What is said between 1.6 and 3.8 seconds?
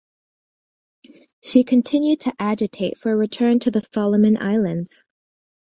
continued to agitate for a return to